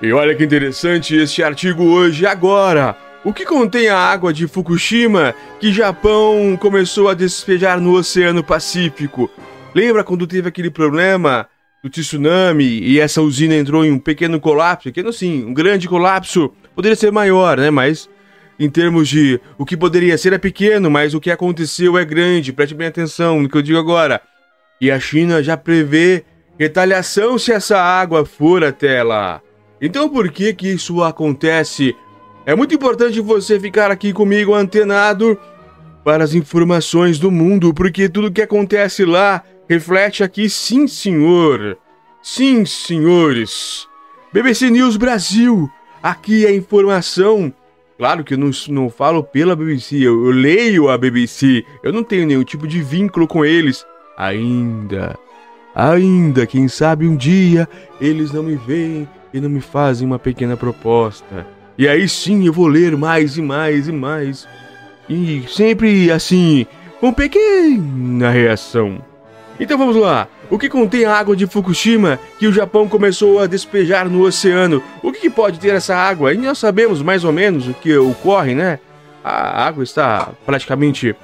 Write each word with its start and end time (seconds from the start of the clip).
E 0.00 0.12
olha 0.12 0.34
que 0.34 0.44
interessante 0.44 1.16
este 1.16 1.42
artigo 1.42 1.84
hoje 1.84 2.26
agora. 2.26 2.94
O 3.24 3.32
que 3.32 3.46
contém 3.46 3.88
a 3.88 3.96
água 3.96 4.30
de 4.30 4.46
Fukushima 4.46 5.34
que 5.58 5.72
Japão 5.72 6.54
começou 6.60 7.08
a 7.08 7.14
despejar 7.14 7.80
no 7.80 7.94
Oceano 7.94 8.44
Pacífico? 8.44 9.30
Lembra 9.74 10.04
quando 10.04 10.26
teve 10.26 10.48
aquele 10.48 10.70
problema 10.70 11.48
do 11.82 11.88
tsunami 11.88 12.78
e 12.82 13.00
essa 13.00 13.22
usina 13.22 13.54
entrou 13.54 13.86
em 13.86 13.90
um 13.90 13.98
pequeno 13.98 14.38
colapso? 14.38 14.84
Pequeno 14.84 15.10
sim, 15.14 15.46
um 15.46 15.54
grande 15.54 15.88
colapso. 15.88 16.52
Poderia 16.74 16.94
ser 16.94 17.10
maior, 17.10 17.56
né? 17.56 17.70
Mas 17.70 18.06
em 18.60 18.68
termos 18.68 19.08
de 19.08 19.40
o 19.56 19.64
que 19.64 19.78
poderia 19.78 20.18
ser 20.18 20.34
é 20.34 20.38
pequeno, 20.38 20.90
mas 20.90 21.14
o 21.14 21.20
que 21.20 21.30
aconteceu 21.30 21.96
é 21.96 22.04
grande. 22.04 22.52
Preste 22.52 22.74
bem 22.74 22.86
atenção 22.86 23.40
no 23.40 23.48
que 23.48 23.56
eu 23.56 23.62
digo 23.62 23.78
agora. 23.78 24.20
E 24.78 24.90
a 24.90 25.00
China 25.00 25.42
já 25.42 25.56
prevê 25.56 26.22
retaliação 26.58 27.38
se 27.38 27.50
essa 27.50 27.78
água 27.80 28.26
for 28.26 28.62
até 28.62 29.02
lá. 29.02 29.40
Então 29.80 30.08
por 30.08 30.30
que 30.30 30.54
que 30.54 30.68
isso 30.68 31.02
acontece? 31.02 31.94
É 32.44 32.54
muito 32.54 32.74
importante 32.74 33.20
você 33.20 33.58
ficar 33.58 33.90
aqui 33.90 34.12
comigo 34.12 34.54
antenado 34.54 35.38
para 36.04 36.22
as 36.22 36.34
informações 36.34 37.18
do 37.18 37.30
mundo, 37.30 37.74
porque 37.74 38.08
tudo 38.08 38.30
que 38.30 38.40
acontece 38.40 39.04
lá 39.04 39.42
reflete 39.68 40.22
aqui, 40.22 40.48
sim, 40.48 40.86
senhor. 40.86 41.76
Sim, 42.22 42.64
senhores. 42.64 43.88
BBC 44.32 44.70
News 44.70 44.96
Brasil. 44.96 45.70
Aqui 46.02 46.46
é 46.46 46.54
informação. 46.54 47.52
Claro 47.98 48.22
que 48.22 48.34
eu 48.34 48.38
não, 48.38 48.50
não 48.68 48.90
falo 48.90 49.24
pela 49.24 49.56
BBC, 49.56 49.96
eu, 49.96 50.26
eu 50.26 50.30
leio 50.30 50.88
a 50.88 50.96
BBC. 50.96 51.64
Eu 51.82 51.92
não 51.92 52.04
tenho 52.04 52.26
nenhum 52.26 52.44
tipo 52.44 52.66
de 52.66 52.82
vínculo 52.82 53.26
com 53.26 53.44
eles. 53.44 53.84
Ainda. 54.16 55.18
Ainda, 55.74 56.46
quem 56.46 56.68
sabe 56.68 57.06
um 57.06 57.16
dia 57.16 57.68
eles 58.00 58.32
não 58.32 58.42
me 58.42 58.54
veem 58.54 59.08
e 59.32 59.40
não 59.40 59.48
me 59.48 59.60
fazem 59.60 60.06
uma 60.06 60.18
pequena 60.18 60.56
proposta. 60.56 61.46
E 61.78 61.86
aí 61.86 62.08
sim 62.08 62.46
eu 62.46 62.52
vou 62.52 62.66
ler 62.66 62.96
mais 62.96 63.36
e 63.36 63.42
mais 63.42 63.88
e 63.88 63.92
mais. 63.92 64.48
E 65.08 65.44
sempre 65.48 66.10
assim, 66.10 66.66
com 67.00 67.12
pequena 67.12 68.30
reação. 68.30 68.98
Então 69.58 69.78
vamos 69.78 69.96
lá. 69.96 70.28
O 70.48 70.58
que 70.58 70.68
contém 70.68 71.04
a 71.04 71.14
água 71.14 71.34
de 71.34 71.46
Fukushima 71.46 72.20
que 72.38 72.46
o 72.46 72.52
Japão 72.52 72.88
começou 72.88 73.40
a 73.40 73.46
despejar 73.46 74.08
no 74.08 74.22
oceano? 74.22 74.82
O 75.02 75.10
que, 75.12 75.28
pode 75.28 75.58
ter 75.58 75.74
essa 75.74 75.96
água? 75.96 76.32
E 76.32 76.38
nós 76.38 76.58
sabemos 76.58 77.02
mais 77.02 77.24
ou 77.24 77.32
menos 77.32 77.66
o 77.66 77.74
que 77.74 77.96
ocorre, 77.96 78.54
né? 78.54 78.78
A 79.24 79.66
água 79.66 79.82
está 79.82 80.30
praticamente. 80.44 81.16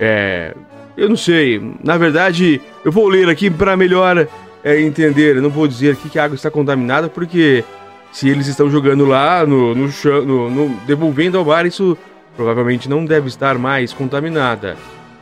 É, 0.00 0.54
eu 0.96 1.08
não 1.08 1.16
sei. 1.16 1.60
Na 1.84 1.96
verdade, 1.96 2.60
eu 2.84 2.90
vou 2.90 3.06
ler 3.06 3.28
aqui 3.28 3.48
para 3.48 3.76
melhor 3.76 4.26
é, 4.64 4.80
entender. 4.80 5.40
Não 5.40 5.50
vou 5.50 5.68
dizer 5.68 5.92
aqui 5.92 6.08
que 6.08 6.18
a 6.18 6.24
água 6.24 6.34
está 6.34 6.50
contaminada, 6.50 7.08
porque 7.08 7.62
se 8.10 8.28
eles 8.28 8.46
estão 8.46 8.70
jogando 8.70 9.04
lá 9.04 9.46
no, 9.46 9.74
no, 9.74 9.88
no, 10.24 10.50
no 10.50 10.76
devolvendo 10.86 11.36
ao 11.36 11.44
mar, 11.44 11.66
isso 11.66 11.96
provavelmente 12.34 12.88
não 12.88 13.04
deve 13.04 13.28
estar 13.28 13.58
mais 13.58 13.92
contaminada. 13.92 14.76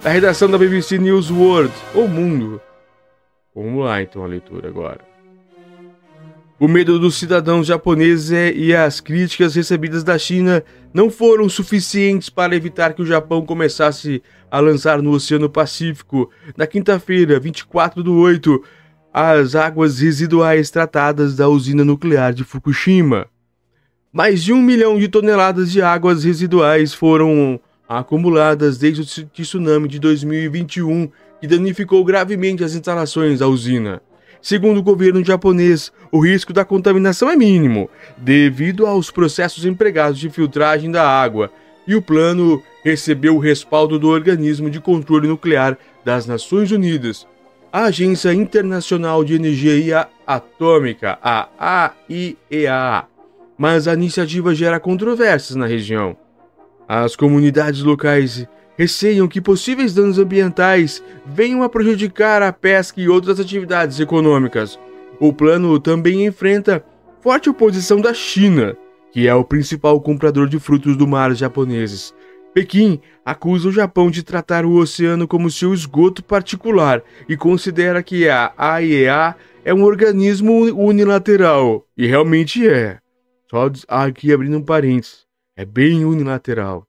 A 0.04 0.08
redação 0.08 0.48
da 0.48 0.56
BBC 0.56 0.98
News 0.98 1.30
World, 1.30 1.72
ou 1.94 2.08
Mundo. 2.08 2.60
Vamos 3.54 3.84
lá 3.84 4.00
então 4.00 4.24
a 4.24 4.26
leitura 4.26 4.68
agora. 4.68 5.12
O 6.58 6.68
medo 6.68 6.98
dos 6.98 7.16
cidadãos 7.16 7.66
japoneses 7.66 8.30
é, 8.30 8.52
e 8.52 8.72
as 8.72 9.00
críticas 9.00 9.56
recebidas 9.56 10.04
da 10.04 10.16
China 10.16 10.62
não 10.94 11.10
foram 11.10 11.48
suficientes 11.48 12.30
para 12.30 12.54
evitar 12.54 12.94
que 12.94 13.02
o 13.02 13.06
Japão 13.06 13.44
começasse 13.44 14.22
a 14.48 14.60
lançar 14.60 15.02
no 15.02 15.10
Oceano 15.10 15.50
Pacífico, 15.50 16.30
na 16.56 16.66
quinta-feira, 16.66 17.40
24 17.40 18.02
de 18.04 18.10
8, 18.10 18.62
as 19.12 19.54
águas 19.54 20.00
residuais 20.00 20.70
tratadas 20.70 21.36
da 21.36 21.46
usina 21.48 21.84
nuclear 21.84 22.32
de 22.32 22.44
Fukushima. 22.44 23.26
Mais 24.10 24.42
de 24.42 24.52
um 24.52 24.62
milhão 24.62 24.98
de 24.98 25.06
toneladas 25.06 25.70
de 25.70 25.82
águas 25.82 26.24
residuais 26.24 26.94
foram 26.94 27.60
acumuladas 27.86 28.78
desde 28.78 29.02
o 29.02 29.26
tsunami 29.26 29.86
de 29.86 29.98
2021, 29.98 31.10
que 31.40 31.46
danificou 31.46 32.02
gravemente 32.04 32.64
as 32.64 32.74
instalações 32.74 33.40
da 33.40 33.48
usina. 33.48 34.00
Segundo 34.40 34.78
o 34.78 34.82
governo 34.82 35.22
japonês, 35.22 35.92
o 36.10 36.18
risco 36.18 36.52
da 36.52 36.64
contaminação 36.64 37.28
é 37.28 37.36
mínimo, 37.36 37.90
devido 38.16 38.86
aos 38.86 39.10
processos 39.10 39.66
empregados 39.66 40.18
de 40.18 40.30
filtragem 40.30 40.90
da 40.90 41.06
água, 41.06 41.50
e 41.86 41.94
o 41.94 42.02
plano 42.02 42.62
recebeu 42.82 43.36
o 43.36 43.40
respaldo 43.40 43.98
do 43.98 44.08
Organismo 44.08 44.70
de 44.70 44.80
Controle 44.80 45.28
Nuclear 45.28 45.76
das 46.04 46.26
Nações 46.26 46.70
Unidas, 46.70 47.26
a 47.72 47.84
Agência 47.84 48.34
Internacional 48.34 49.24
de 49.24 49.34
Energia 49.34 50.06
Atômica, 50.26 51.18
a 51.22 51.48
AIEA. 52.06 53.04
Mas 53.56 53.88
a 53.88 53.94
iniciativa 53.94 54.54
gera 54.54 54.78
controvérsias 54.78 55.56
na 55.56 55.64
região. 55.64 56.14
As 56.86 57.16
comunidades 57.16 57.82
locais 57.82 58.46
receiam 58.76 59.26
que 59.26 59.40
possíveis 59.40 59.94
danos 59.94 60.18
ambientais 60.18 61.02
venham 61.24 61.62
a 61.62 61.68
prejudicar 61.68 62.42
a 62.42 62.52
pesca 62.52 63.00
e 63.00 63.08
outras 63.08 63.40
atividades 63.40 63.98
econômicas. 64.00 64.78
O 65.18 65.32
plano 65.32 65.80
também 65.80 66.26
enfrenta 66.26 66.84
forte 67.22 67.48
oposição 67.48 68.02
da 68.02 68.12
China, 68.12 68.76
que 69.12 69.26
é 69.26 69.34
o 69.34 69.44
principal 69.44 69.98
comprador 69.98 70.46
de 70.46 70.58
frutos 70.58 70.94
do 70.94 71.06
mar 71.06 71.34
japoneses, 71.34 72.12
Pequim 72.54 73.00
acusa 73.24 73.68
o 73.68 73.72
Japão 73.72 74.10
de 74.10 74.22
tratar 74.22 74.66
o 74.66 74.74
oceano 74.74 75.26
como 75.26 75.50
seu 75.50 75.72
esgoto 75.72 76.22
particular 76.22 77.02
e 77.28 77.36
considera 77.36 78.02
que 78.02 78.28
a 78.28 78.52
AIEA 78.56 79.34
é 79.64 79.72
um 79.72 79.84
organismo 79.84 80.52
unilateral. 80.74 81.86
E 81.96 82.06
realmente 82.06 82.68
é. 82.68 82.98
Só 83.50 83.70
aqui 83.88 84.32
abrindo 84.32 84.58
um 84.58 84.62
parênteses. 84.62 85.26
É 85.56 85.64
bem 85.64 86.04
unilateral. 86.04 86.86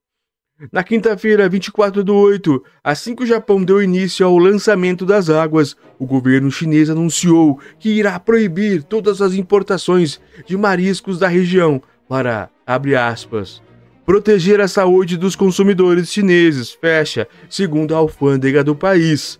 Na 0.72 0.84
quinta-feira, 0.84 1.50
24 1.50 2.03
de 2.03 2.12
8, 2.12 2.63
assim 2.84 3.16
que 3.16 3.24
o 3.24 3.28
Japão 3.28 3.63
deu 3.63 3.81
início 3.81 4.25
ao 4.25 4.38
lançamento 4.38 5.06
das 5.06 5.30
águas, 5.30 5.75
o 6.00 6.06
governo 6.06 6.51
chinês 6.51 6.90
anunciou 6.90 7.59
que 7.80 7.90
irá 7.90 8.19
proibir 8.19 8.84
todas 8.84 9.22
as 9.22 9.34
importações 9.34 10.22
de 10.45 10.56
mariscos 10.56 11.19
da 11.19 11.28
região 11.28 11.81
para, 12.07 12.50
abre 12.66 12.95
aspas, 12.95 13.62
proteger 14.05 14.59
a 14.59 14.67
saúde 14.67 15.17
dos 15.17 15.35
consumidores 15.35 16.11
chineses, 16.11 16.71
fecha, 16.71 17.27
segundo 17.49 17.95
a 17.95 17.97
alfândega 17.97 18.63
do 18.63 18.75
país. 18.75 19.39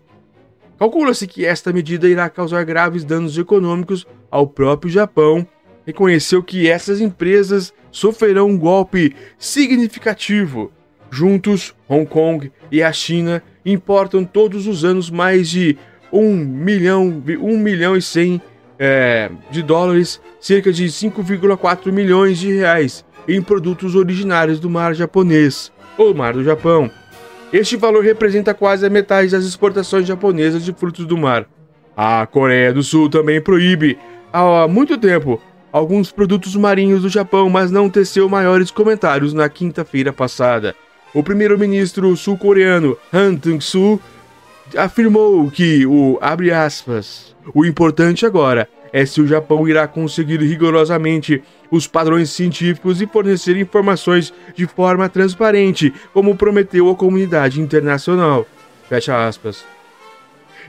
Calcula-se 0.80 1.28
que 1.28 1.46
esta 1.46 1.72
medida 1.72 2.10
irá 2.10 2.30
causar 2.30 2.64
graves 2.64 3.04
danos 3.04 3.38
econômicos 3.38 4.06
ao 4.30 4.48
próprio 4.48 4.92
Japão. 4.92 5.48
Reconheceu 5.86 6.42
que 6.42 6.70
essas 6.70 7.00
empresas 7.02 7.74
sofrerão 7.92 8.48
um 8.48 8.58
golpe 8.58 9.16
significativo. 9.38 10.72
Juntos, 11.12 11.76
Hong 11.88 12.06
Kong 12.06 12.52
e 12.72 12.82
a 12.82 12.92
China 12.92 13.44
importam 13.66 14.26
todos 14.26 14.66
os 14.66 14.84
anos 14.84 15.10
mais 15.10 15.50
de 15.50 15.78
1 16.12 16.36
milhão, 16.36 17.24
1 17.28 17.58
milhão 17.58 17.96
e 17.96 18.02
100 18.02 18.42
é, 18.78 19.30
de 19.52 19.62
dólares, 19.62 20.22
cerca 20.40 20.72
de 20.72 20.86
5,4 20.86 21.92
milhões 21.92 22.38
de 22.38 22.52
reais, 22.52 23.06
em 23.28 23.42
produtos 23.42 23.96
originários 23.96 24.60
do 24.60 24.70
mar 24.70 24.94
japonês, 24.94 25.72
ou 25.98 26.14
mar 26.14 26.34
do 26.34 26.44
Japão. 26.44 26.90
Este 27.52 27.78
valor 27.78 28.04
representa 28.04 28.54
quase 28.54 28.86
a 28.86 28.90
metade 28.90 29.32
das 29.32 29.46
exportações 29.46 30.08
japonesas 30.08 30.66
de 30.66 30.74
frutos 30.74 31.06
do 31.06 31.18
mar. 31.18 31.46
A 31.96 32.26
Coreia 32.26 32.74
do 32.74 32.82
Sul 32.82 33.10
também 33.10 33.40
proíbe, 33.40 33.98
há 34.32 34.68
muito 34.68 34.98
tempo, 34.98 35.40
alguns 35.72 36.12
produtos 36.12 36.56
marinhos 36.56 37.04
do 37.04 37.10
Japão, 37.10 37.50
mas 37.50 37.70
não 37.70 37.90
teceu 37.90 38.28
maiores 38.28 38.72
comentários 38.72 39.34
na 39.34 39.48
quinta-feira 39.48 40.12
passada. 40.12 40.76
O 41.14 41.22
primeiro-ministro 41.22 42.16
sul-coreano 42.18 42.98
Han 43.14 43.36
Dong-soo 43.36 44.00
afirmou 44.76 45.50
que 45.52 45.86
o 45.86 46.18
abre 46.22 46.52
aspas, 46.52 47.36
o 47.54 47.66
importante 47.66 48.26
agora 48.26 48.68
é 48.92 49.06
se 49.06 49.20
o 49.20 49.28
Japão 49.28 49.68
irá 49.68 49.88
conseguir 49.88 50.40
rigorosamente 50.40 51.44
os 51.72 51.88
padrões 51.88 52.30
científicos 52.30 53.02
e 53.02 53.08
fornecer 53.08 53.58
informações 53.58 54.32
de 54.56 54.68
forma 54.68 55.10
transparente, 55.10 55.92
como 56.14 56.36
prometeu 56.36 56.90
a 56.90 56.96
comunidade 56.96 57.60
internacional. 57.60 58.46
Fecha 58.88 59.28
aspas. 59.28 59.66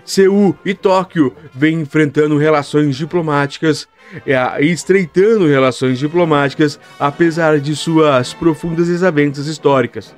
Seul 0.07 0.57
e 0.65 0.75
Tóquio 0.75 1.35
vêm 1.55 1.81
enfrentando 1.81 2.39
relações 2.39 2.97
diplomáticas 2.97 3.89
e 4.27 4.67
estreitando 4.67 5.47
relações 5.47 5.99
diplomáticas 5.99 6.79
apesar 6.99 7.59
de 7.59 7.75
suas 7.75 8.33
profundas 8.33 8.89
desavenças 8.89 9.47
históricas. 9.47 10.15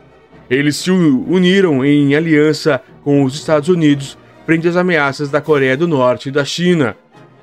Eles 0.49 0.77
se 0.77 0.91
uniram 0.91 1.85
em 1.85 2.15
aliança 2.15 2.81
com 3.03 3.25
os 3.25 3.35
Estados 3.35 3.69
Unidos 3.69 4.17
frente 4.45 4.69
às 4.69 4.77
ameaças 4.77 5.29
da 5.29 5.41
Coreia 5.41 5.77
do 5.77 5.89
Norte 5.89 6.29
e 6.29 6.33
da 6.33 6.45
China 6.45 6.97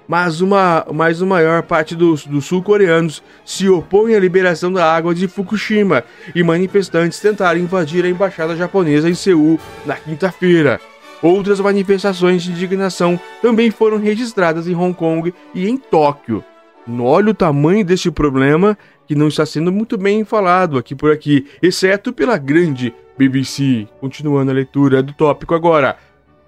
mas, 0.08 0.42
uma, 0.42 0.86
mas 0.94 1.22
a 1.22 1.26
maior 1.26 1.64
parte 1.64 1.96
dos, 1.96 2.26
dos 2.26 2.46
sul-coreanos 2.46 3.24
se 3.46 3.70
opõe 3.70 4.16
à 4.16 4.20
liberação 4.20 4.72
da 4.72 4.94
água 4.94 5.14
de 5.14 5.28
Fukushima 5.28 6.04
e 6.36 6.44
manifestantes 6.44 7.20
tentaram 7.20 7.60
invadir 7.60 8.06
a 8.06 8.10
embaixada 8.10 8.56
japonesa 8.56 9.10
em 9.10 9.14
Seul 9.14 9.60
na 9.86 9.96
quinta-feira. 9.96 10.80
Outras 11.22 11.60
manifestações 11.60 12.44
de 12.44 12.52
indignação 12.52 13.20
também 13.42 13.72
foram 13.72 13.98
registradas 13.98 14.68
em 14.68 14.76
Hong 14.76 14.94
Kong 14.94 15.34
e 15.56 15.70
em 15.70 15.78
Tóquio. 15.78 16.44
Olha 17.00 17.32
o 17.32 17.34
tamanho 17.34 17.86
deste 17.86 18.12
problema 18.12 18.78
que 19.08 19.16
não 19.16 19.28
está 19.30 19.46
sendo 19.46 19.72
muito 19.72 19.98
bem 19.98 20.26
falado 20.26 20.78
aqui 20.78 20.94
por 20.94 21.12
aqui, 21.12 21.48
exceto 21.62 22.12
pela 22.12 22.38
grande 22.38 22.94
BBC. 23.18 23.88
Continuando 24.02 24.52
a 24.52 24.54
leitura 24.54 25.02
do 25.02 25.14
tópico 25.14 25.54
agora. 25.54 25.98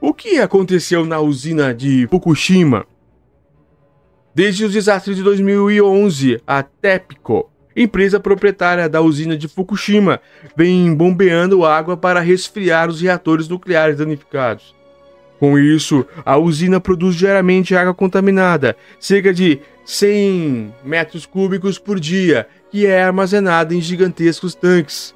O 0.01 0.13
que 0.13 0.39
aconteceu 0.39 1.05
na 1.05 1.19
usina 1.19 1.73
de 1.73 2.07
Fukushima? 2.07 2.85
Desde 4.33 4.65
os 4.65 4.73
desastres 4.73 5.15
de 5.15 5.23
2011, 5.23 6.41
a 6.45 6.61
TEPCO, 6.61 7.49
empresa 7.73 8.19
proprietária 8.19 8.89
da 8.89 9.01
usina 9.01 9.37
de 9.37 9.47
Fukushima, 9.47 10.19
vem 10.55 10.93
bombeando 10.93 11.65
água 11.65 11.95
para 11.95 12.19
resfriar 12.19 12.89
os 12.89 12.99
reatores 12.99 13.47
nucleares 13.47 13.97
danificados. 13.97 14.75
Com 15.39 15.59
isso, 15.59 16.05
a 16.25 16.37
usina 16.37 16.79
produz 16.79 17.15
diariamente 17.15 17.75
água 17.75 17.93
contaminada, 17.93 18.75
cerca 18.99 19.33
de 19.33 19.59
100 19.85 20.73
metros 20.83 21.25
cúbicos 21.25 21.77
por 21.77 21.99
dia, 21.99 22.47
que 22.71 22.85
é 22.85 23.03
armazenada 23.03 23.75
em 23.75 23.81
gigantescos 23.81 24.55
tanques. 24.55 25.13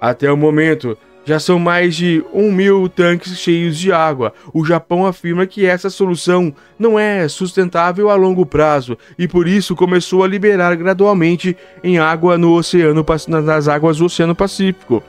Até 0.00 0.30
o 0.30 0.36
momento, 0.36 0.96
já 1.24 1.38
são 1.38 1.58
mais 1.58 1.96
de 1.96 2.22
um 2.32 2.52
mil 2.52 2.88
tanques 2.88 3.38
cheios 3.38 3.78
de 3.78 3.90
água. 3.90 4.34
O 4.52 4.64
Japão 4.64 5.06
afirma 5.06 5.46
que 5.46 5.64
essa 5.64 5.88
solução 5.88 6.54
não 6.78 6.98
é 6.98 7.26
sustentável 7.28 8.10
a 8.10 8.14
longo 8.14 8.44
prazo 8.44 8.98
e 9.18 9.26
por 9.26 9.48
isso 9.48 9.74
começou 9.74 10.22
a 10.22 10.28
liberar 10.28 10.76
gradualmente 10.76 11.56
em 11.82 11.98
água 11.98 12.36
no 12.36 12.52
oceano, 12.52 13.04
nas 13.28 13.68
águas 13.68 13.96
do 13.96 14.04
Oceano 14.04 14.34
Pacífico. 14.34 15.02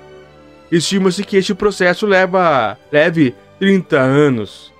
Estima-se 0.71 1.23
que 1.23 1.37
este 1.37 1.53
processo 1.53 2.07
leva 2.07 2.77
leve 2.91 3.35
30 3.59 3.97
anos. 3.97 4.73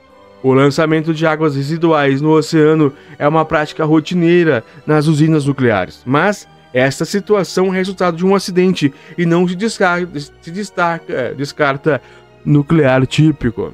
O 0.44 0.54
lançamento 0.54 1.13
de 1.13 1.25
águas 1.25 1.56
residuais 1.56 2.22
no 2.22 2.31
oceano 2.31 2.94
é 3.18 3.27
uma 3.27 3.44
prática 3.45 3.83
rotineira 3.83 4.63
nas 4.86 5.07
usinas 5.07 5.45
nucleares, 5.45 6.04
mas 6.06 6.48
esta 6.72 7.04
situação 7.04 7.74
é 7.74 7.77
resultado 7.77 8.18
de 8.18 8.25
um 8.25 8.36
acidente 8.36 8.94
e 9.18 9.25
não 9.25 9.48
se 9.48 9.56
descarta, 9.56 10.19
se 10.19 10.51
destaca, 10.51 11.33
descarta 11.36 12.01
nuclear 12.45 13.07
típico. 13.07 13.74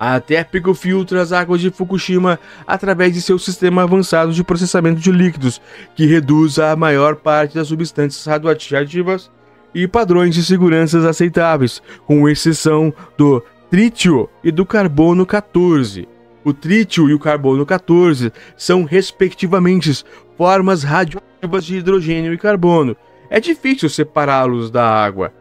A 0.00 0.18
TEPCO 0.20 0.74
filtra 0.74 1.20
as 1.20 1.32
águas 1.32 1.60
de 1.60 1.70
Fukushima 1.70 2.38
através 2.66 3.12
de 3.12 3.20
seu 3.20 3.38
sistema 3.38 3.82
avançado 3.82 4.32
de 4.32 4.42
processamento 4.42 5.00
de 5.00 5.12
líquidos, 5.12 5.60
que 5.94 6.06
reduz 6.06 6.58
a 6.58 6.74
maior 6.76 7.16
parte 7.16 7.56
das 7.56 7.68
substâncias 7.68 8.24
radioativas 8.24 9.30
e 9.74 9.86
padrões 9.86 10.34
de 10.34 10.44
segurança 10.44 11.08
aceitáveis, 11.08 11.82
com 12.06 12.28
exceção 12.28 12.92
do 13.16 13.42
trítio 13.70 14.28
e 14.42 14.50
do 14.50 14.64
carbono 14.64 15.26
14. 15.26 16.08
O 16.44 16.52
trítio 16.52 17.08
e 17.08 17.14
o 17.14 17.18
carbono 17.18 17.66
14 17.66 18.32
são, 18.56 18.84
respectivamente, 18.84 20.04
formas 20.36 20.82
radioativas 20.82 21.64
de 21.64 21.76
hidrogênio 21.76 22.32
e 22.32 22.38
carbono. 22.38 22.96
É 23.28 23.38
difícil 23.40 23.88
separá-los 23.90 24.70
da 24.70 24.88
água. 24.88 25.32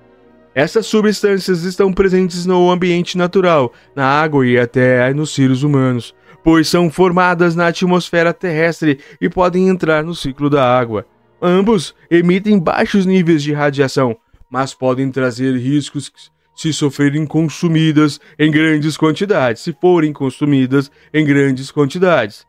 Essas 0.53 0.87
substâncias 0.87 1.63
estão 1.63 1.93
presentes 1.93 2.45
no 2.45 2.71
ambiente 2.71 3.17
natural, 3.17 3.71
na 3.95 4.05
água 4.05 4.45
e 4.45 4.57
até 4.57 5.13
nos 5.13 5.33
seres 5.33 5.61
humanos, 5.61 6.15
pois 6.43 6.67
são 6.67 6.89
formadas 6.89 7.55
na 7.55 7.67
atmosfera 7.67 8.33
terrestre 8.33 8.99
e 9.21 9.29
podem 9.29 9.69
entrar 9.69 10.03
no 10.03 10.15
ciclo 10.15 10.49
da 10.49 10.77
água. 10.77 11.05
Ambos 11.41 11.93
emitem 12.09 12.57
baixos 12.57 13.05
níveis 13.05 13.43
de 13.43 13.53
radiação, 13.53 14.17
mas 14.49 14.73
podem 14.73 15.11
trazer 15.11 15.55
riscos 15.55 16.11
se 16.55 16.73
sofrerem 16.73 17.27
consumidas 17.27 18.19
em 18.39 18.49
grandes 18.49 18.97
quantidades, 18.97 19.61
se 19.61 19.75
forem 19.79 20.11
consumidas 20.11 20.91
em 21.13 21.23
grandes 21.23 21.69
quantidades. 21.69 22.45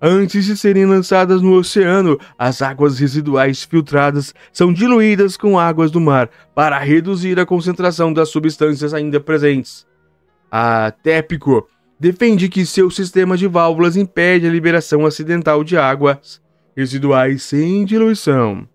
Antes 0.00 0.46
de 0.46 0.56
serem 0.56 0.86
lançadas 0.86 1.42
no 1.42 1.54
oceano, 1.54 2.18
as 2.38 2.62
águas 2.62 2.98
residuais 2.98 3.64
filtradas 3.64 4.34
são 4.52 4.72
diluídas 4.72 5.36
com 5.36 5.58
águas 5.58 5.90
do 5.90 6.00
mar 6.00 6.30
para 6.54 6.78
reduzir 6.78 7.38
a 7.38 7.46
concentração 7.46 8.12
das 8.12 8.30
substâncias 8.30 8.94
ainda 8.94 9.20
presentes. 9.20 9.86
A 10.50 10.90
TEPCO 10.90 11.66
defende 12.00 12.48
que 12.48 12.64
seu 12.64 12.90
sistema 12.90 13.36
de 13.36 13.46
válvulas 13.46 13.96
impede 13.96 14.46
a 14.46 14.50
liberação 14.50 15.04
acidental 15.04 15.62
de 15.62 15.76
águas 15.76 16.42
residuais 16.76 17.42
sem 17.42 17.84
diluição. 17.84 18.68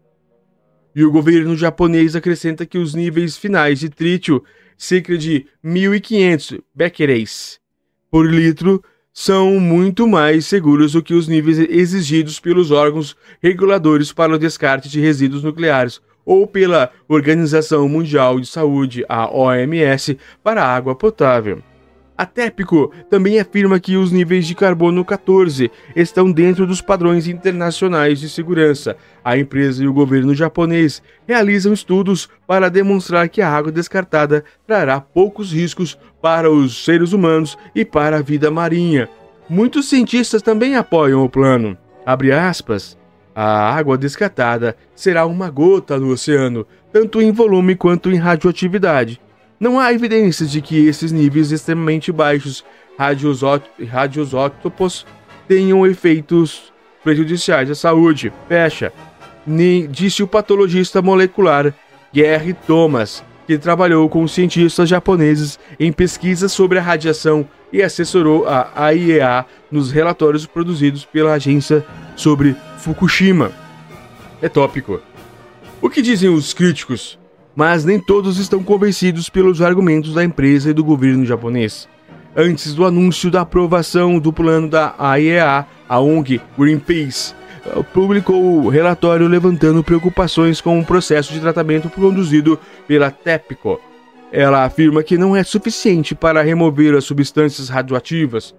E 0.95 1.03
o 1.03 1.11
governo 1.11 1.55
japonês 1.55 2.15
acrescenta 2.15 2.65
que 2.65 2.77
os 2.77 2.93
níveis 2.93 3.37
finais 3.37 3.79
de 3.79 3.89
trítio, 3.89 4.43
cerca 4.77 5.17
de 5.17 5.45
1.500 5.63 6.61
becquerels 6.73 7.59
por 8.09 8.25
litro, 8.25 8.83
são 9.13 9.59
muito 9.59 10.07
mais 10.07 10.45
seguros 10.45 10.93
do 10.93 11.03
que 11.03 11.13
os 11.13 11.27
níveis 11.27 11.59
exigidos 11.59 12.39
pelos 12.39 12.71
órgãos 12.71 13.15
reguladores 13.41 14.13
para 14.13 14.33
o 14.33 14.39
descarte 14.39 14.89
de 14.89 14.99
resíduos 14.99 15.43
nucleares 15.43 16.01
ou 16.25 16.45
pela 16.47 16.91
Organização 17.07 17.89
Mundial 17.89 18.39
de 18.39 18.47
Saúde, 18.47 19.03
a 19.09 19.29
OMS, 19.29 20.17
para 20.43 20.63
a 20.63 20.75
água 20.75 20.95
potável. 20.95 21.61
A 22.19 22.25
TEPCO 22.25 22.91
também 23.09 23.39
afirma 23.39 23.79
que 23.79 23.95
os 23.95 24.11
níveis 24.11 24.45
de 24.45 24.53
carbono 24.53 25.05
14 25.05 25.71
estão 25.95 26.29
dentro 26.29 26.67
dos 26.67 26.81
padrões 26.81 27.29
internacionais 27.29 28.19
de 28.19 28.27
segurança. 28.27 28.97
A 29.23 29.37
empresa 29.37 29.81
e 29.81 29.87
o 29.87 29.93
governo 29.93 30.35
japonês 30.35 31.01
realizam 31.25 31.71
estudos 31.71 32.27
para 32.45 32.67
demonstrar 32.67 33.29
que 33.29 33.41
a 33.41 33.49
água 33.49 33.71
descartada 33.71 34.43
trará 34.67 34.99
poucos 34.99 35.53
riscos 35.53 35.97
para 36.21 36.51
os 36.51 36.83
seres 36.83 37.13
humanos 37.13 37.57
e 37.73 37.85
para 37.85 38.17
a 38.17 38.21
vida 38.21 38.51
marinha. 38.51 39.07
Muitos 39.47 39.87
cientistas 39.87 40.41
também 40.41 40.75
apoiam 40.75 41.23
o 41.23 41.29
plano. 41.29 41.77
Aspas. 42.05 42.97
A 43.33 43.73
água 43.73 43.97
descartada 43.97 44.75
será 44.93 45.25
uma 45.25 45.49
gota 45.49 45.97
no 45.97 46.11
oceano, 46.11 46.67
tanto 46.91 47.21
em 47.21 47.31
volume 47.31 47.77
quanto 47.77 48.11
em 48.11 48.17
radioatividade. 48.17 49.21
Não 49.59 49.77
há 49.77 49.91
evidências 49.91 50.49
de 50.49 50.61
que 50.61 50.87
esses 50.87 51.11
níveis 51.11 51.51
extremamente 51.51 52.13
baixos 52.13 52.63
radiosótopos 52.97 55.05
tenham 55.47 55.85
efeitos 55.85 56.71
prejudiciais 57.03 57.69
à 57.69 57.75
saúde. 57.75 58.31
Fecha. 58.47 58.93
Nem, 59.45 59.87
disse 59.87 60.23
o 60.23 60.27
patologista 60.27 61.01
molecular 61.01 61.73
Gary 62.13 62.53
Thomas, 62.53 63.21
que 63.45 63.57
trabalhou 63.57 64.07
com 64.07 64.25
cientistas 64.27 64.87
japoneses 64.87 65.59
em 65.77 65.91
pesquisas 65.91 66.53
sobre 66.53 66.77
a 66.77 66.81
radiação 66.81 67.45
e 67.73 67.81
assessorou 67.81 68.47
a 68.47 68.71
AIEA 68.75 69.45
nos 69.69 69.91
relatórios 69.91 70.45
produzidos 70.45 71.03
pela 71.03 71.33
agência 71.33 71.85
sobre 72.15 72.55
Fukushima. 72.77 73.51
É 74.41 74.47
tópico. 74.47 75.01
O 75.81 75.89
que 75.89 76.01
dizem 76.01 76.29
os 76.29 76.53
críticos? 76.53 77.19
Mas 77.55 77.83
nem 77.83 77.99
todos 77.99 78.37
estão 78.37 78.63
convencidos 78.63 79.29
pelos 79.29 79.61
argumentos 79.61 80.13
da 80.13 80.23
empresa 80.23 80.69
e 80.69 80.73
do 80.73 80.83
governo 80.83 81.25
japonês. 81.25 81.87
Antes 82.35 82.73
do 82.73 82.85
anúncio 82.85 83.31
da 83.31 83.41
aprovação 83.41 84.19
do 84.19 84.31
plano 84.31 84.69
da 84.69 84.93
AIEA, 84.97 85.65
a 85.87 85.99
ONG 85.99 86.39
Greenpeace 86.57 87.33
eh, 87.65 87.83
publicou 87.91 88.63
o 88.63 88.69
relatório 88.69 89.27
levantando 89.27 89.83
preocupações 89.83 90.61
com 90.61 90.79
o 90.79 90.85
processo 90.85 91.33
de 91.33 91.39
tratamento 91.39 91.89
conduzido 91.89 92.59
pela 92.87 93.09
TEPCO. 93.09 93.81
Ela 94.31 94.63
afirma 94.63 95.01
que 95.01 95.17
não 95.17 95.35
é 95.35 95.43
suficiente 95.43 96.13
para 96.13 96.43
remover 96.43 96.95
as 96.95 97.03
substâncias 97.03 97.67
radioativas, 97.67 98.53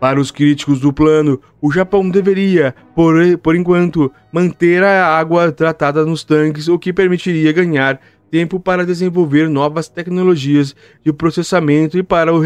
para 0.00 0.18
os 0.18 0.30
críticos 0.30 0.80
do 0.80 0.92
plano, 0.92 1.38
o 1.60 1.70
Japão 1.70 2.08
deveria, 2.08 2.74
por, 2.96 3.14
por 3.42 3.54
enquanto, 3.54 4.10
manter 4.32 4.82
a 4.82 5.18
água 5.18 5.52
tratada 5.52 6.06
nos 6.06 6.24
tanques, 6.24 6.68
o 6.68 6.78
que 6.78 6.90
permitiria 6.90 7.52
ganhar 7.52 8.00
tempo 8.30 8.58
para 8.58 8.86
desenvolver 8.86 9.50
novas 9.50 9.88
tecnologias 9.88 10.74
de 11.04 11.12
processamento 11.12 11.98
e 11.98 12.02
para, 12.02 12.34
o, 12.34 12.42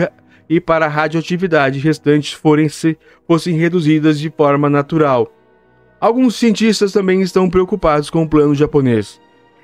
e 0.48 0.60
para 0.60 0.86
a 0.86 0.88
radioatividade 0.88 1.78
restantes 1.78 2.32
forem, 2.32 2.68
se, 2.68 2.98
fossem 3.26 3.54
reduzidas 3.54 4.18
de 4.18 4.30
forma 4.30 4.68
natural. 4.68 5.32
Alguns 6.00 6.34
cientistas 6.34 6.92
também 6.92 7.22
estão 7.22 7.48
preocupados 7.48 8.10
com 8.10 8.24
o 8.24 8.28
plano 8.28 8.54
japonês. 8.54 9.20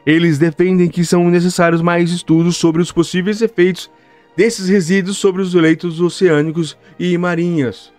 Eles 0.07 0.39
defendem 0.39 0.89
que 0.89 1.05
são 1.05 1.29
necessários 1.29 1.83
mais 1.83 2.11
estudos 2.13 2.57
sobre 2.57 2.81
os 2.81 2.93
possíveis 2.93 3.43
efeitos 3.43 3.91
desses 4.41 4.71
resíduos 4.71 5.19
sobre 5.19 5.43
os 5.43 5.53
leitos 5.53 6.01
oceânicos 6.01 6.75
e 6.99 7.19
marinhas. 7.19 7.93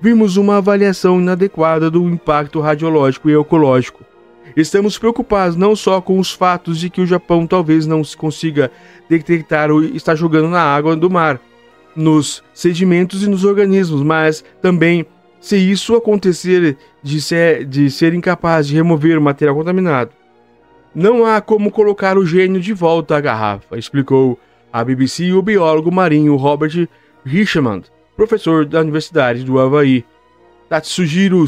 Vimos 0.00 0.36
uma 0.36 0.58
avaliação 0.58 1.20
inadequada 1.20 1.90
do 1.90 2.08
impacto 2.08 2.60
radiológico 2.60 3.28
e 3.28 3.34
ecológico. 3.34 4.04
Estamos 4.56 4.96
preocupados 4.96 5.56
não 5.56 5.74
só 5.74 6.00
com 6.00 6.16
os 6.20 6.30
fatos 6.30 6.78
de 6.78 6.88
que 6.88 7.00
o 7.00 7.06
Japão 7.06 7.44
talvez 7.44 7.88
não 7.88 8.02
consiga 8.16 8.70
detectar 9.08 9.72
o 9.72 9.82
está 9.82 10.14
jogando 10.14 10.48
na 10.48 10.62
água 10.62 10.94
do 10.94 11.10
mar, 11.10 11.40
nos 11.96 12.44
sedimentos 12.54 13.24
e 13.24 13.28
nos 13.28 13.42
organismos, 13.42 14.00
mas 14.04 14.44
também 14.62 15.04
se 15.40 15.56
isso 15.56 15.96
acontecer 15.96 16.76
de 17.02 17.20
ser, 17.20 17.64
de 17.64 17.90
ser 17.90 18.14
incapaz 18.14 18.68
de 18.68 18.76
remover 18.76 19.18
o 19.18 19.22
material 19.22 19.56
contaminado. 19.56 20.12
Não 20.94 21.26
há 21.26 21.40
como 21.40 21.72
colocar 21.72 22.16
o 22.16 22.24
gênio 22.24 22.60
de 22.60 22.72
volta 22.72 23.16
à 23.16 23.20
garrafa, 23.20 23.76
explicou 23.76 24.38
a 24.72 24.84
BBC 24.84 25.24
e 25.24 25.32
o 25.32 25.42
biólogo 25.42 25.90
marinho 25.90 26.36
Robert 26.36 26.88
Richmond, 27.24 27.90
professor 28.16 28.64
da 28.64 28.80
Universidade 28.80 29.44
do 29.44 29.58
Havaí. 29.58 30.04
Tatsujiro 30.68 31.46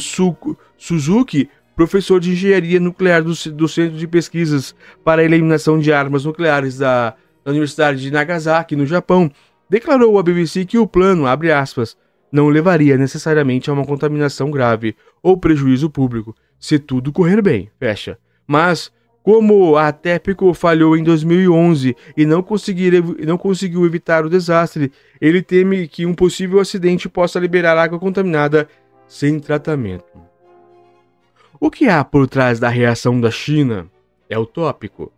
Suzuki, 0.79 1.49
professor 1.77 2.21
de 2.21 2.33
engenharia 2.33 2.81
nuclear 2.81 3.23
do, 3.23 3.33
do 3.53 3.69
Centro 3.69 3.99
de 3.99 4.07
Pesquisas 4.07 4.75
para 5.05 5.23
a 5.23 5.25
Eliminação 5.25 5.79
de 5.79 5.93
Armas 5.93 6.25
Nucleares 6.25 6.79
da, 6.79 7.15
da 7.45 7.51
Universidade 7.51 8.01
de 8.01 8.11
Nagasaki, 8.11 8.77
no 8.77 8.87
Japão, 8.87 9.31
declarou 9.69 10.19
à 10.19 10.23
BBC 10.23 10.65
que 10.65 10.79
o 10.79 10.87
plano, 10.87 11.27
abre 11.27 11.53
aspas, 11.53 11.97
não 12.33 12.49
levaria 12.49 12.97
necessariamente 12.97 13.69
a 13.69 13.73
uma 13.73 13.85
contaminação 13.85 14.51
grave 14.51 14.95
ou 15.23 15.37
prejuízo 15.37 15.91
público, 15.91 16.35
se 16.59 16.79
tudo 16.79 17.13
correr 17.13 17.43
bem, 17.43 17.71
fecha. 17.79 18.19
Mas, 18.47 18.93
como 19.23 19.77
a 19.77 19.93
TEPCO 19.93 20.55
falhou 20.55 20.97
em 20.97 21.05
2011 21.05 21.97
e 22.17 22.25
não, 22.25 22.45
não 23.27 23.39
conseguiu 23.39 23.85
evitar 23.85 24.25
o 24.25 24.31
desastre, 24.31 24.91
ele 25.21 25.43
teme 25.43 25.87
que 25.87 26.07
um 26.07 26.15
possível 26.15 26.59
acidente 26.59 27.09
possa 27.09 27.39
liberar 27.39 27.77
água 27.77 27.99
contaminada 27.99 28.69
sem 29.07 29.39
tratamento. 29.39 30.05
O 31.59 31.71
que 31.71 31.89
há 31.89 32.03
por 32.03 32.27
trás 32.27 32.59
da 32.59 32.71
reação 32.71 33.21
da 33.21 33.31
China 33.31 33.87
é 34.31 34.39
utópico. 34.39 35.13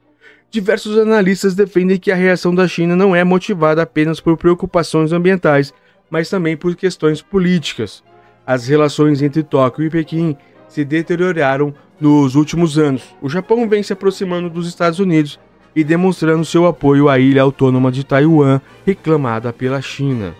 Diversos 0.50 0.98
analistas 0.98 1.54
defendem 1.54 1.98
que 1.98 2.10
a 2.10 2.16
reação 2.16 2.54
da 2.54 2.66
China 2.66 2.96
não 2.96 3.14
é 3.14 3.22
motivada 3.22 3.82
apenas 3.82 4.20
por 4.20 4.36
preocupações 4.36 5.12
ambientais, 5.12 5.72
mas 6.10 6.28
também 6.28 6.56
por 6.56 6.74
questões 6.74 7.22
políticas. 7.22 8.02
As 8.44 8.66
relações 8.66 9.22
entre 9.22 9.42
Tóquio 9.42 9.86
e 9.86 9.90
Pequim 9.90 10.36
se 10.68 10.84
deterioraram 10.84 11.72
nos 12.02 12.34
últimos 12.34 12.78
anos. 12.78 13.04
O 13.22 13.28
Japão 13.28 13.68
vem 13.68 13.80
se 13.80 13.92
aproximando 13.92 14.50
dos 14.50 14.66
Estados 14.66 14.98
Unidos 14.98 15.38
e 15.74 15.84
demonstrando 15.84 16.44
seu 16.44 16.66
apoio 16.66 17.08
à 17.08 17.16
ilha 17.16 17.42
autônoma 17.42 17.92
de 17.92 18.02
Taiwan, 18.02 18.60
reclamada 18.84 19.52
pela 19.52 19.80
China. 19.80 20.34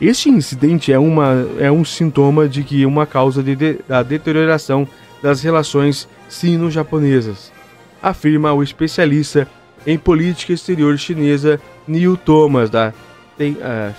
Este 0.00 0.30
incidente 0.30 0.92
é, 0.92 0.98
uma, 0.98 1.44
é 1.58 1.72
um 1.72 1.84
sintoma 1.84 2.48
de 2.48 2.62
que 2.62 2.86
uma 2.86 3.04
causa 3.04 3.42
de, 3.42 3.56
de, 3.56 3.80
da 3.88 4.04
deterioração 4.04 4.86
das 5.20 5.42
relações 5.42 6.08
sino-japonesas, 6.28 7.52
afirma 8.00 8.52
o 8.52 8.62
especialista 8.62 9.48
em 9.84 9.98
política 9.98 10.52
exterior 10.52 10.96
chinesa 10.96 11.60
Neil 11.86 12.16
Thomas, 12.16 12.70
da 12.70 12.94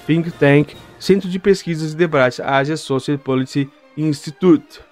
think 0.08 0.32
tank 0.40 0.70
Centro 0.98 1.28
de 1.28 1.38
Pesquisas 1.38 1.92
e 1.92 1.98
Debates 1.98 2.40
Asia 2.40 2.78
Social 2.78 3.18
Policy 3.18 3.70
Institute. 3.98 4.91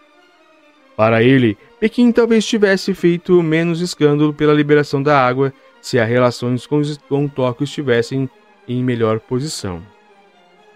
Para 0.99 1.23
ele, 1.23 1.57
Pequim 1.79 2.11
talvez 2.11 2.45
tivesse 2.45 2.93
feito 2.93 3.41
menos 3.41 3.79
escândalo 3.79 4.33
pela 4.33 4.51
liberação 4.53 5.01
da 5.01 5.17
água 5.17 5.53
se 5.81 5.97
as 5.97 6.09
relações 6.09 6.67
com, 6.67 7.25
Tóquio 7.25 7.63
estivessem 7.63 8.29
em 8.67 8.83
melhor 8.83 9.17
posição. 9.21 9.81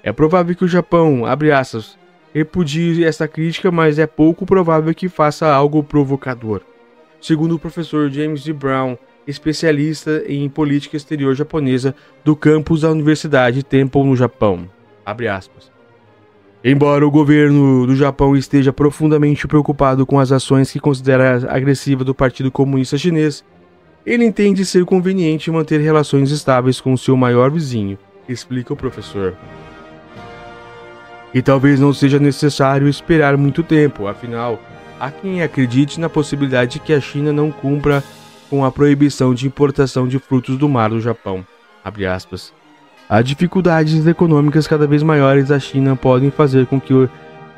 É 0.01 0.13
provável 0.13 0.56
que 0.56 0.63
o 0.63 0.68
Japão, 0.68 1.25
abre 1.25 1.51
aspas, 1.51 1.98
repudie 2.34 3.03
essa 3.03 3.27
crítica, 3.27 3.70
mas 3.70 4.00
é 4.00 4.08
pouco 4.08 4.46
provável 4.46 4.96
que 4.96 5.10
faça 5.10 5.53
algo 5.53 5.84
provocador. 5.84 6.62
Segundo 7.20 7.56
o 7.56 7.60
professor 7.60 8.10
James 8.10 8.46
D. 8.46 8.53
Brown, 8.53 8.98
especialista 9.27 10.24
em 10.25 10.48
política 10.48 10.96
exterior 10.96 11.36
japonesa 11.36 11.94
do 12.24 12.34
campus 12.34 12.80
da 12.80 12.89
Universidade 12.89 13.62
Temple 13.62 14.06
no 14.06 14.15
Japão. 14.15 14.70
Embora 16.65 17.05
o 17.05 17.12
governo 17.12 17.86
do 17.86 17.93
Japão 17.93 18.38
esteja 18.38 18.72
profundamente 18.72 19.46
preocupado 19.46 20.05
com 20.05 20.17
as 20.17 20.32
ações 20.32 20.72
que 20.72 20.79
considera 20.79 21.46
agressivas 21.53 22.05
do 22.05 22.15
Partido 22.15 22.50
Comunista 22.50 22.98
Chinês, 22.98 23.43
ele 24.05 24.24
entende 24.24 24.65
ser 24.65 24.86
conveniente 24.86 25.51
manter 25.51 25.82
relações 25.82 26.32
estáveis 26.32 26.79
com 26.79 26.96
seu 26.96 27.17
maior 27.17 27.51
vizinho, 27.51 27.98
explica 28.29 28.72
o 28.72 28.77
professor. 28.77 29.36
E 31.34 31.41
talvez 31.41 31.82
não 31.82 31.91
seja 31.91 32.17
necessário 32.17 32.88
esperar 32.88 33.36
muito 33.36 33.62
tempo, 33.62 34.08
afinal, 34.08 34.58
há 34.98 35.12
quem 35.12 35.41
acredite 35.41 36.00
na 36.00 36.08
possibilidade 36.08 36.74
de 36.74 36.79
que 36.79 36.93
a 36.93 37.01
China 37.01 37.34
não 37.34 37.51
cumpra 37.51 38.01
com 38.50 38.63
a 38.63 38.72
proibição 38.72 39.34
de 39.34 39.48
importação 39.48 40.08
de 40.08 40.17
frutos 40.17 40.58
do 40.58 40.70
mar 40.70 40.91
do 40.91 41.01
Japão. 41.01 41.46
Há 43.10 43.22
dificuldades 43.22 44.05
econômicas 44.07 44.65
cada 44.65 44.88
vez 44.88 45.03
maiores 45.03 45.50
da 45.50 45.60
China 45.60 45.95
podem 45.95 46.31
fazer 46.31 46.65
com 46.65 46.79
que 46.79 46.93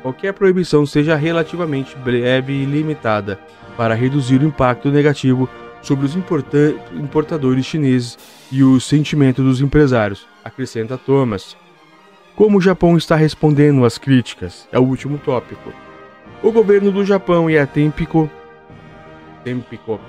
qualquer 0.02 0.32
proibição 0.32 0.84
seja 0.84 1.14
relativamente 1.14 1.96
breve 1.96 2.52
e 2.52 2.64
limitada 2.64 3.38
para 3.76 3.94
reduzir 3.94 4.40
o 4.40 4.46
impacto 4.46 4.90
negativo 4.90 5.48
sobre 5.80 6.04
os 6.04 6.16
importadores 6.16 7.64
chineses 7.64 8.18
e 8.50 8.64
o 8.64 8.80
sentimento 8.80 9.42
dos 9.42 9.60
empresários, 9.60 10.26
acrescenta 10.44 10.98
Thomas. 10.98 11.56
Como 12.34 12.58
o 12.58 12.60
Japão 12.60 12.96
está 12.96 13.14
respondendo 13.14 13.84
às 13.84 13.96
críticas? 13.96 14.68
É 14.72 14.78
o 14.78 14.82
último 14.82 15.16
tópico. 15.16 15.72
O 16.42 16.50
governo 16.50 16.90
do 16.90 17.04
Japão 17.04 17.48
e 17.48 17.56
a 17.56 17.66
Tempico, 17.66 18.28
Tempico 19.44 20.00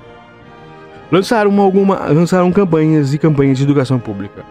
lançaram, 1.12 1.58
alguma, 1.62 2.08
lançaram 2.08 2.52
campanhas 2.52 3.14
e 3.14 3.18
campanhas 3.18 3.58
de 3.60 3.64
educação 3.64 4.00
pública. 4.00 4.44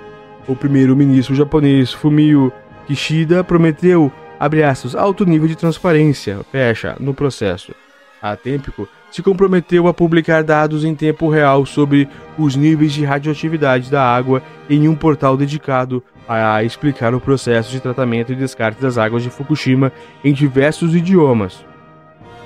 O 0.48 0.54
primeiro-ministro 0.54 1.34
japonês 1.34 1.92
Fumio 1.92 2.52
Kishida 2.86 3.42
prometeu, 3.42 4.12
abre 4.38 4.62
aspas, 4.62 4.94
alto 4.94 5.24
nível 5.24 5.48
de 5.48 5.56
transparência, 5.56 6.38
fecha, 6.52 6.96
no 7.00 7.12
processo. 7.12 7.74
A 8.22 8.36
Tempico 8.36 8.88
se 9.10 9.22
comprometeu 9.22 9.88
a 9.88 9.94
publicar 9.94 10.44
dados 10.44 10.84
em 10.84 10.94
tempo 10.94 11.28
real 11.28 11.66
sobre 11.66 12.08
os 12.38 12.54
níveis 12.54 12.92
de 12.92 13.04
radioatividade 13.04 13.90
da 13.90 14.02
água 14.02 14.42
em 14.70 14.88
um 14.88 14.94
portal 14.94 15.36
dedicado 15.36 16.02
a 16.28 16.62
explicar 16.62 17.14
o 17.14 17.20
processo 17.20 17.70
de 17.70 17.80
tratamento 17.80 18.32
e 18.32 18.36
descarte 18.36 18.80
das 18.80 18.98
águas 18.98 19.22
de 19.22 19.30
Fukushima 19.30 19.92
em 20.24 20.32
diversos 20.32 20.94
idiomas. 20.94 21.64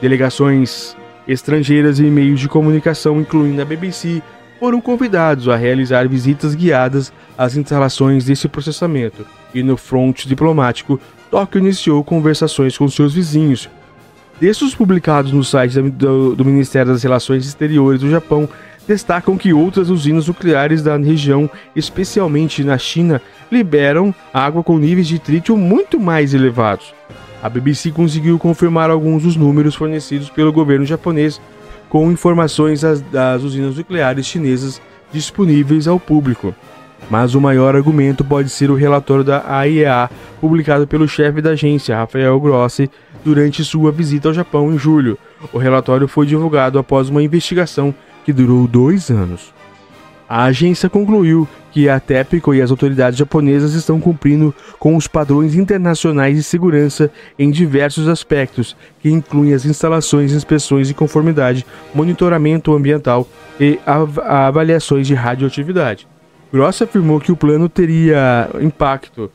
Delegações 0.00 0.97
estrangeiras 1.28 1.99
e 1.99 2.04
meios 2.04 2.40
de 2.40 2.49
comunicação, 2.49 3.21
incluindo 3.21 3.61
a 3.61 3.64
BBC, 3.64 4.23
foram 4.61 4.79
convidados 4.79 5.49
a 5.49 5.57
realizar 5.57 6.07
visitas 6.07 6.55
guiadas 6.55 7.11
às 7.37 7.57
instalações 7.57 8.26
desse 8.26 8.47
processamento, 8.47 9.26
e 9.55 9.62
no 9.62 9.75
fronte 9.79 10.29
diplomático, 10.29 11.00
Tóquio 11.31 11.61
iniciou 11.61 12.05
conversações 12.05 12.76
com 12.76 12.87
seus 12.87 13.14
vizinhos. 13.14 13.71
Textos 14.38 14.75
publicados 14.75 15.33
no 15.33 15.43
site 15.43 15.81
do, 15.81 16.35
do 16.35 16.45
Ministério 16.45 16.93
das 16.93 17.02
Relações 17.02 17.47
Exteriores 17.47 18.00
do 18.00 18.11
Japão 18.11 18.47
destacam 18.87 19.38
que 19.38 19.52
outras 19.52 19.88
usinas 19.88 20.26
nucleares 20.26 20.83
da 20.83 20.97
região, 20.97 21.49
especialmente 21.75 22.62
na 22.62 22.76
China, 22.76 23.23
liberam 23.50 24.14
água 24.35 24.62
com 24.62 24.79
níveis 24.79 25.09
de 25.09 25.19
trítio 25.19 25.57
muito 25.57 25.99
mais 25.99 26.35
elevados. 26.35 26.93
A 27.43 27.49
BBC 27.49 27.93
conseguiu 27.93 28.38
confirmar 28.38 28.90
alguns 28.90 29.23
dos 29.23 29.37
números 29.37 29.75
fornecidos 29.75 30.29
pelo 30.29 30.52
governo 30.52 30.85
japonês 30.85 31.40
com 31.90 32.11
informações 32.11 32.80
das, 32.80 33.42
usinas 33.42 33.76
nucleares 33.76 34.25
chinesas 34.25 34.80
disponíveis 35.12 35.87
ao 35.87 36.00
público. 36.00 36.54
Mas 37.11 37.35
o 37.35 37.40
maior 37.40 37.75
argumento 37.75 38.25
pode 38.25 38.49
ser 38.49 38.70
o 38.70 38.76
relatório 38.76 39.25
da 39.25 39.44
AIEA, 39.47 40.09
publicado 40.40 40.87
pelo 40.87 41.09
chefe 41.09 41.42
da 41.42 41.50
agência, 41.50 41.97
Rafael 41.97 42.38
Grossi, 42.38 42.88
durante 43.25 43.64
sua 43.64 43.90
visita 43.90 44.28
ao 44.28 44.35
Japão 44.35 44.73
em 44.73 44.78
julho. 44.78 45.18
O 45.52 45.59
relatório 45.59 46.06
foi 46.06 46.26
divulgado 46.26 46.78
após 46.78 47.09
uma 47.09 47.23
investigação 47.23 47.92
que 48.25 48.32
durou 48.32 48.68
dois 48.68 49.11
anos. 49.11 49.52
A 50.28 50.44
agência 50.44 50.88
concluiu 50.88 51.49
que 51.71 51.89
a 51.89 52.00
TEPCO 52.00 52.55
e 52.55 52.62
as 52.62 52.71
autoridades 52.71 53.19
japonesas 53.19 53.75
estão 53.75 54.00
cumprindo 54.00 54.55
com 54.79 54.97
os 54.97 55.07
padrões 55.07 55.55
internacionais 55.55 56.37
de 56.37 56.43
segurança 56.43 57.11
em 57.39 57.50
diversos 57.50 58.09
aspectos, 58.09 58.77
que 59.00 59.11
incluem 59.11 59.55
as 59.55 59.65
instalações, 59.65 60.33
inspeções 60.33 60.89
de 60.89 60.95
conformidade, 60.95 61.65
monitoramento 61.95 62.75
ambiental 62.75 63.29
e 63.59 63.79
av 63.87 64.19
avaliações 64.21 65.07
de 65.07 65.15
radioatividade. 65.15 66.09
Gross 66.53 66.83
afirmou 66.83 67.21
que 67.21 67.31
o 67.31 67.37
plano 67.37 67.69
teria 67.69 68.50
impacto 68.61 69.31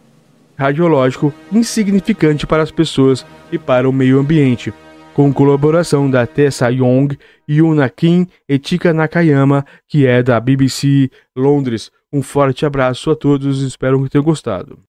radiológico 0.58 1.34
insignificante 1.52 2.48
para 2.48 2.64
as 2.64 2.72
pessoas 2.72 3.26
e 3.52 3.58
para 3.58 3.90
o 3.90 3.94
meio 3.94 4.20
ambiente, 4.20 4.74
com 5.14 5.34
colaboração 5.34 6.10
da 6.10 6.26
Tessa 6.26 6.70
Young, 6.70 7.18
Yuna 7.50 7.90
Kim 7.90 8.28
e 8.50 8.58
Tika 8.58 8.94
Nakayama, 8.94 9.66
que 9.88 10.06
é 10.06 10.22
da 10.22 10.40
BBC 10.40 11.10
Londres. 11.36 11.92
Um 12.16 12.22
forte 12.22 12.66
abraço 12.66 13.12
a 13.12 13.16
todos 13.16 13.62
e 13.62 13.68
espero 13.68 14.02
que 14.02 14.10
tenham 14.10 14.24
gostado. 14.24 14.80